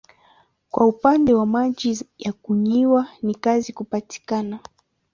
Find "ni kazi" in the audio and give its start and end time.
3.23-3.73